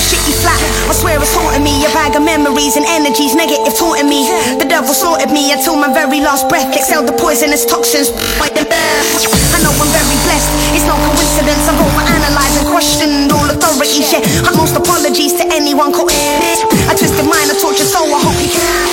my 0.00 0.08
shitty 0.08 0.32
flat. 0.40 0.56
I 0.88 0.94
swear 0.96 1.20
it's 1.20 1.34
haunting 1.36 1.60
me. 1.60 1.84
A 1.84 1.90
bag 1.92 2.16
of 2.16 2.24
memories 2.24 2.80
and 2.80 2.86
energies, 2.88 3.36
negative 3.36 3.76
taunting 3.76 4.08
me. 4.08 4.24
The 4.56 4.64
devil 4.64 4.94
slaughtered 4.96 5.28
me 5.28 5.52
until 5.52 5.76
my 5.76 5.92
very 5.92 6.24
last 6.24 6.48
breath. 6.48 6.72
Exhaled 6.72 7.04
the 7.04 7.16
poisonous 7.20 7.68
toxins. 7.68 8.08
I 8.40 9.58
know 9.60 9.72
I'm 9.76 9.90
very 9.92 10.18
blessed. 10.24 10.50
It's 10.72 10.86
no 10.88 10.96
coincidence. 10.96 11.68
I've 11.68 11.76
overanalyzed 11.76 12.56
and 12.64 12.68
questioned 12.72 13.28
all 13.28 13.44
authorities. 13.50 14.08
Yeah, 14.08 14.24
utmost 14.48 14.78
apologies 14.78 15.36
to 15.36 15.44
anyone 15.52 15.92
caught. 15.92 16.14
in 16.14 16.56
I 16.88 16.96
twisted 16.96 17.28
mine, 17.28 17.50
I 17.52 17.54
tortured 17.60 17.90
soul. 17.90 18.08
I 18.08 18.20
hope 18.24 18.38
you 18.40 18.48
can. 18.48 18.88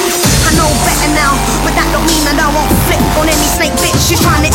I 0.47 0.52
know 0.60 0.69
better 0.84 1.12
now, 1.15 1.34
but 1.63 1.71
that 1.80 1.88
don't 1.95 2.04
mean 2.04 2.23
that 2.28 2.36
I 2.36 2.47
won't 2.52 2.71
flip 2.88 3.04
on 3.19 3.32
any 3.32 3.47
snake 3.56 3.76
bitch 3.80 4.12
who's 4.12 4.19
trying 4.19 4.43
to 4.47 4.52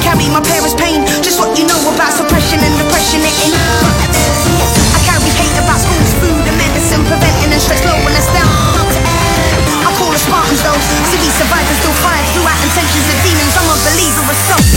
carry 0.00 0.28
my 0.32 0.40
parents' 0.40 0.76
pain. 0.78 1.04
Just 1.20 1.36
what 1.36 1.52
you 1.58 1.68
know 1.68 1.80
about 1.92 2.12
suppression 2.16 2.60
and 2.64 2.74
depression. 2.80 3.20
It 3.20 3.36
ain't. 3.44 3.55
Preventing 7.06 7.52
and 7.54 7.62
stress 7.62 7.82
lowering 7.86 8.16
us 8.18 8.28
down. 8.34 8.50
I 9.86 9.90
call 9.98 10.10
us 10.10 10.22
Spartans 10.26 10.62
though. 10.62 10.78
We 11.14 11.30
survivors 11.38 11.78
still 11.78 11.96
fight 12.02 12.26
throughout 12.34 12.58
intentions 12.62 13.06
of 13.06 13.16
demons. 13.22 13.54
I'm 13.54 13.70
a 13.70 13.76
believer 13.86 14.26
of 14.26 14.38
self. 14.50 14.75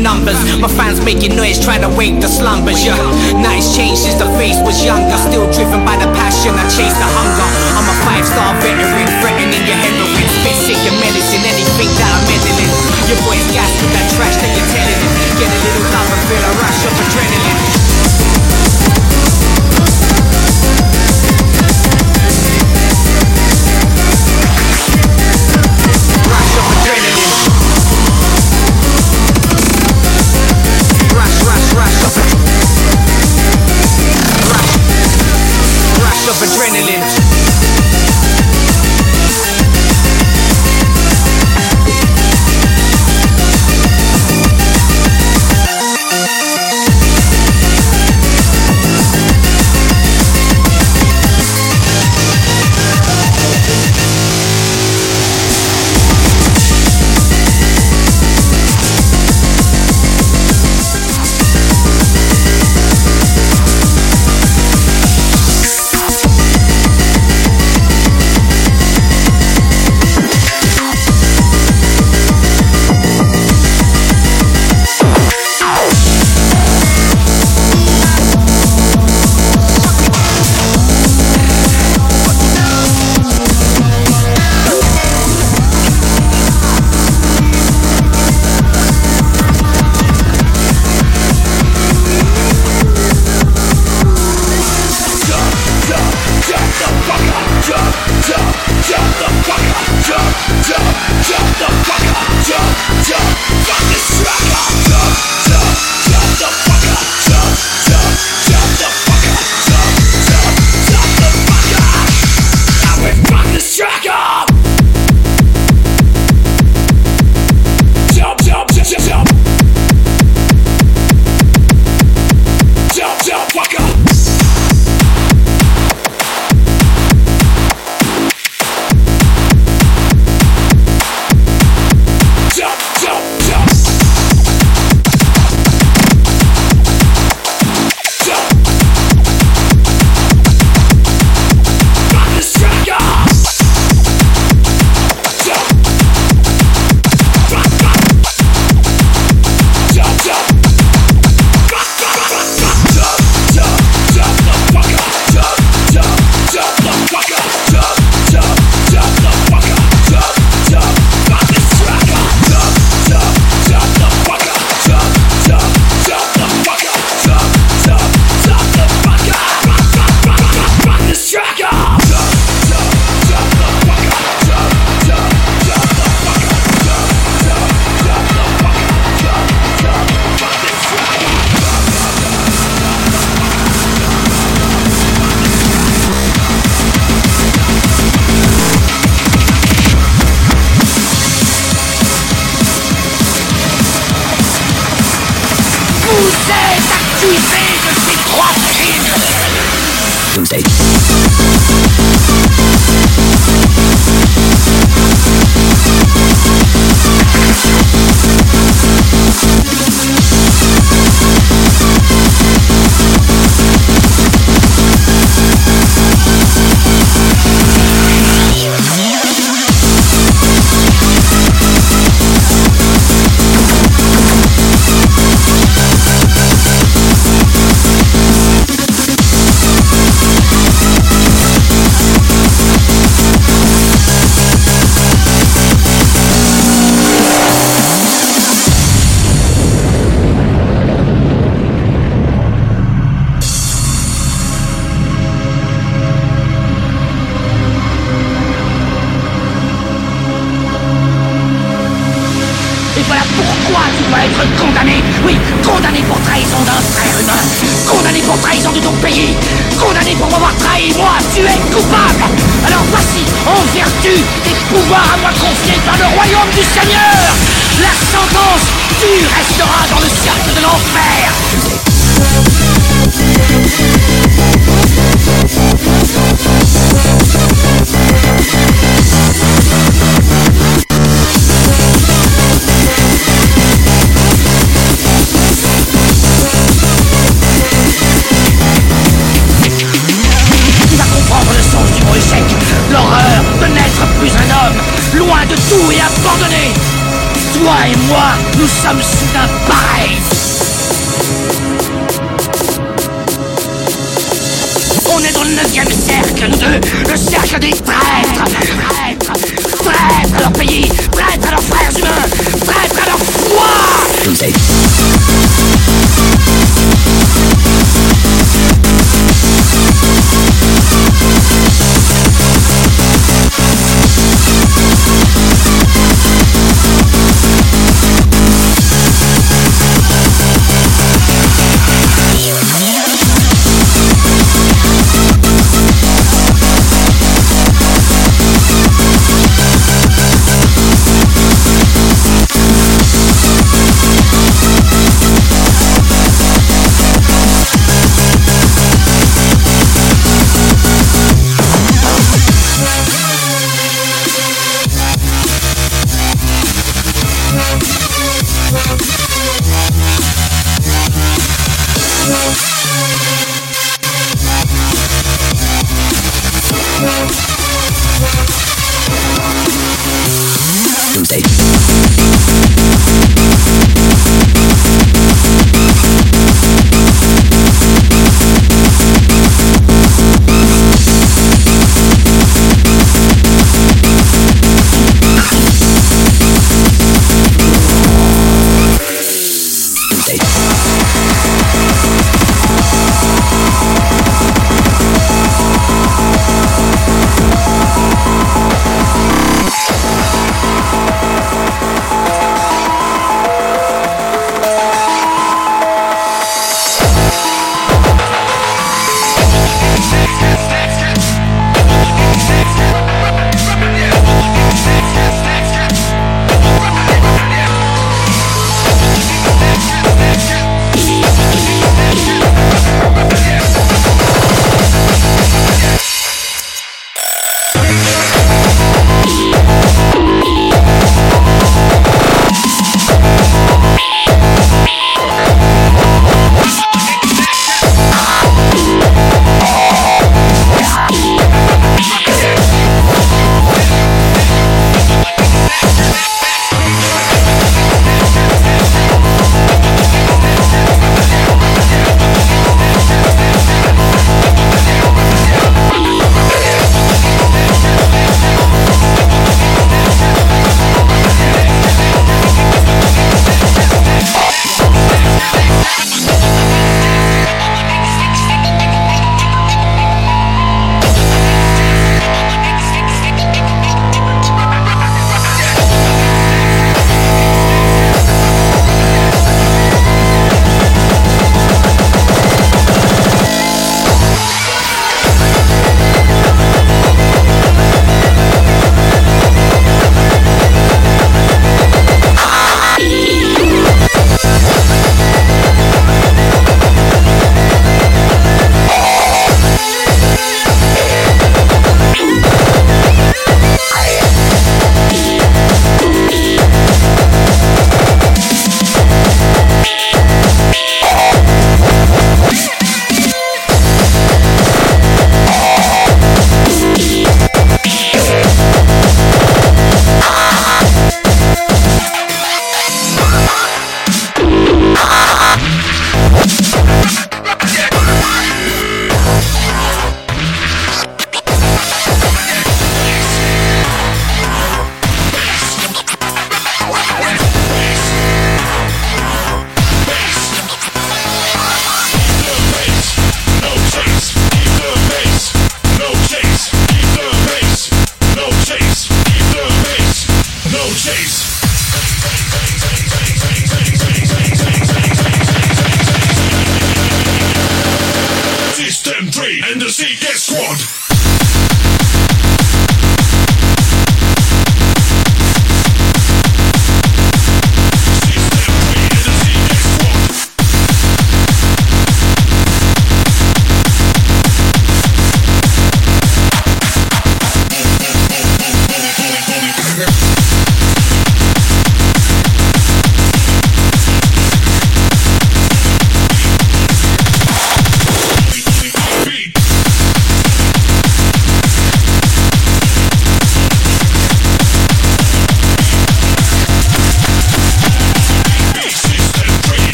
Numbers. 0.00 0.38
My 0.60 0.68
fans 0.68 1.02
making 1.04 1.36
noise, 1.36 1.60
trying 1.60 1.82
to 1.82 1.90
wake 1.92 2.20
the 2.22 2.28
slumbers. 2.28 2.80
Yeah, 2.80 2.96
now 3.42 3.52
it's 3.52 3.76
changed 3.76 4.06
since 4.06 4.16
the 4.16 4.28
face 4.40 4.56
was 4.64 4.80
younger. 4.80 5.16
Still 5.28 5.44
driven 5.52 5.84
by 5.84 5.98
the 6.00 6.08
passion, 6.16 6.54
I 6.56 6.64
chase 6.70 6.96
the 6.96 7.08
hunger. 7.08 7.48
I'm 7.76 7.88
a 7.88 7.96
five 8.06 8.24
star 8.24 8.54
veteran, 8.62 9.08
threatening 9.20 9.64
your 9.68 9.78
heroin. 9.78 10.26
Spit 10.40 10.56
sick 10.64 10.80
your 10.86 10.96
medicine, 10.96 11.42
anything 11.44 11.90
that 12.00 12.10
I'm 12.14 12.24
meddling. 12.24 12.72
Your 13.10 13.20
boy's 13.26 13.46
gas 13.52 13.70
with 13.82 13.92
that 13.92 14.06
trash 14.16 14.36
that 14.40 14.50
you're 14.56 14.70
telling 14.72 14.98
him. 15.02 15.12
Get 15.36 15.50
a 15.50 15.58
little 15.60 15.86
love 15.92 16.08
and 16.08 16.22
feel 16.30 16.44
a 16.46 16.52
rush 16.62 16.80
of 16.88 16.94
adrenaline. 16.96 18.01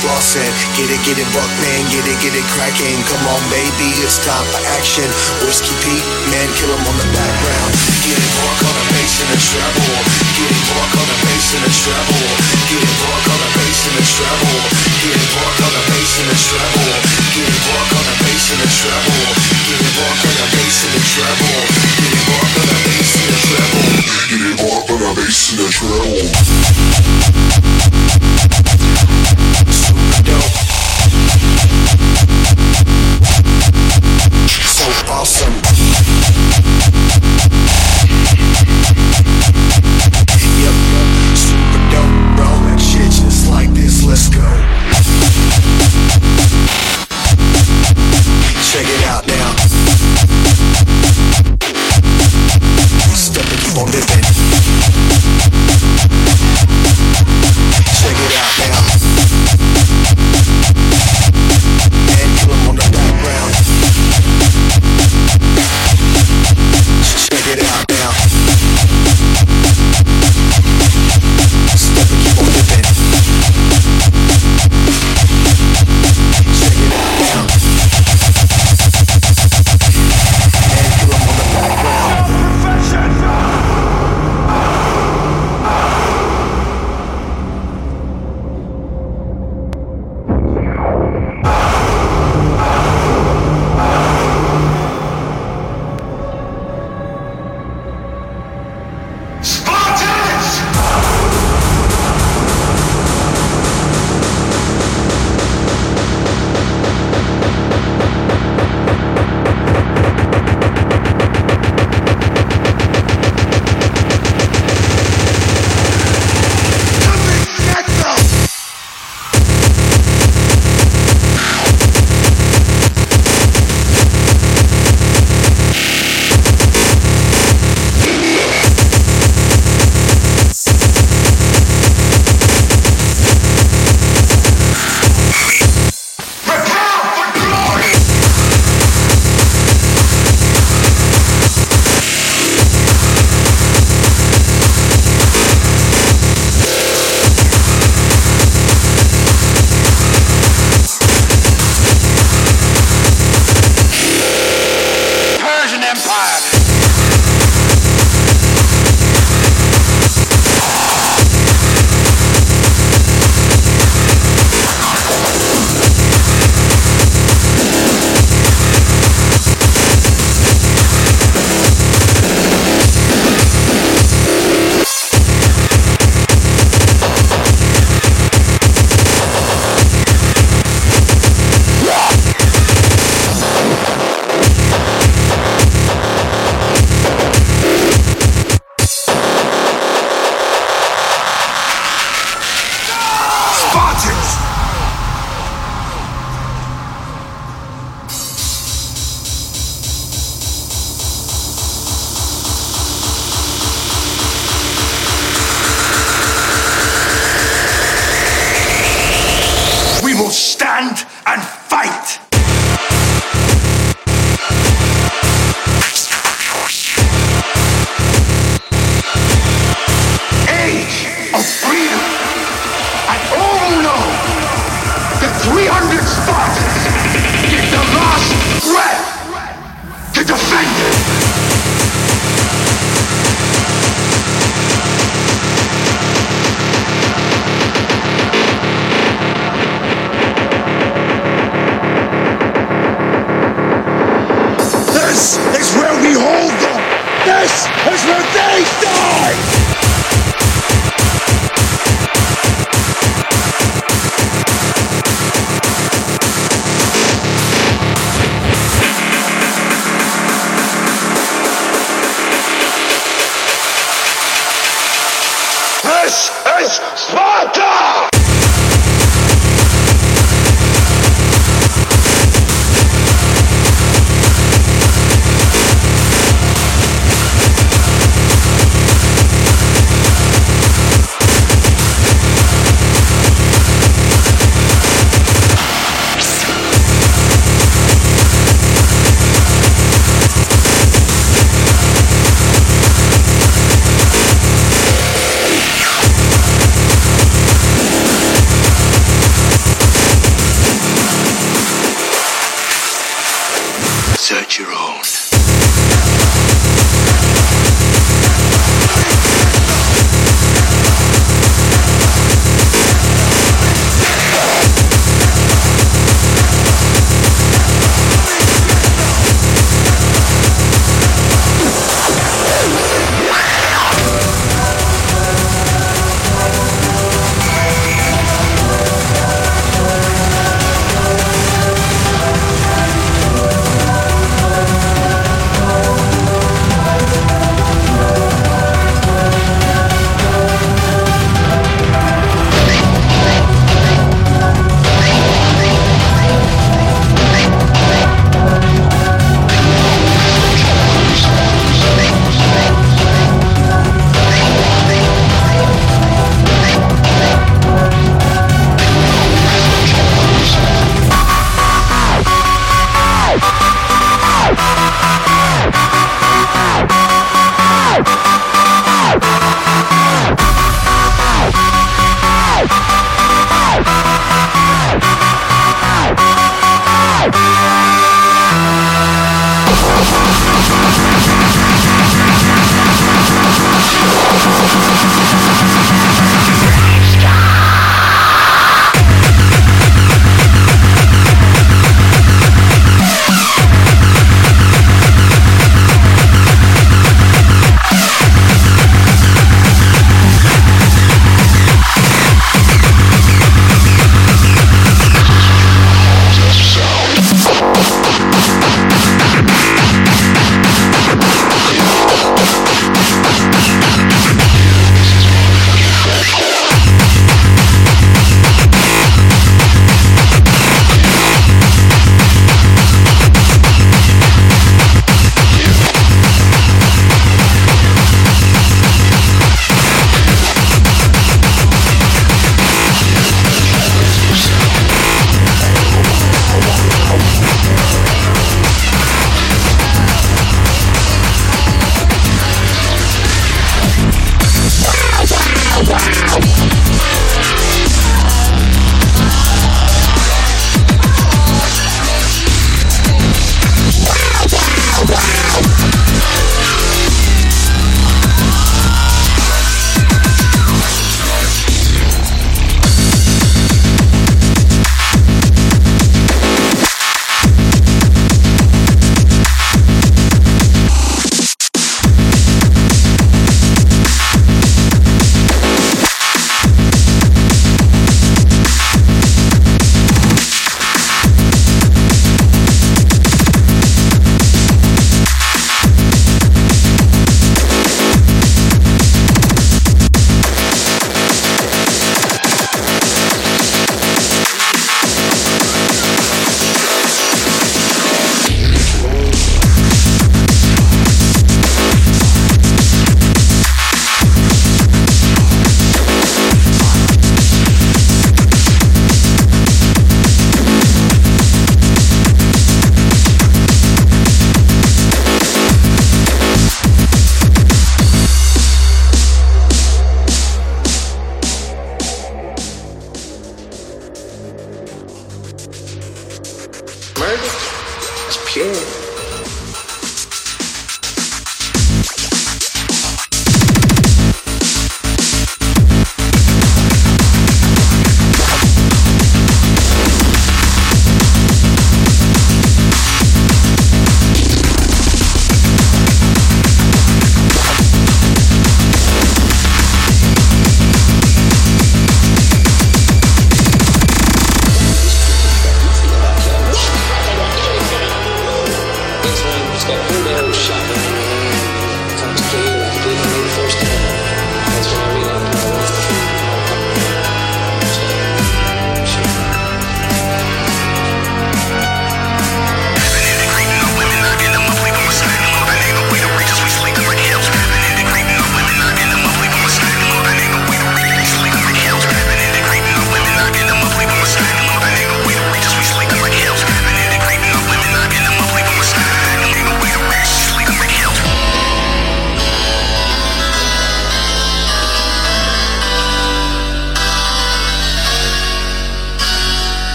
Get 0.00 0.88
it, 0.88 1.00
get 1.04 1.18
it, 1.20 1.28
buck 1.36 1.50
man. 1.60 1.84
get 1.92 2.08
it, 2.08 2.16
get 2.24 2.32
it 2.32 2.46
cracking. 2.56 2.96
Come 3.04 3.20
on, 3.28 3.42
baby, 3.52 3.92
it's 4.00 4.16
time 4.24 4.46
for 4.48 4.56
action. 4.80 5.04
Whiskey 5.44 5.76
Pete, 5.84 6.06
man, 6.32 6.48
kill 6.56 6.72
him 6.72 6.80
on 6.88 6.96
the 6.96 7.04
background. 7.12 7.72
Get 8.00 8.16
it, 8.16 8.32
walk 8.40 8.64
on 8.64 8.74
the 8.80 8.86
bass 8.96 9.20
and 9.20 9.28
the 9.28 9.36
treble. 9.36 10.00
Get 10.40 10.48
it, 10.56 10.64
walk 10.72 10.92
on 10.96 11.04
the 11.04 11.18
bass 11.20 11.46
and 11.52 11.64
the 11.64 11.72
treble. 11.84 12.49